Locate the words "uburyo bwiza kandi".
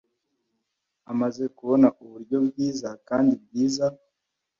2.03-3.33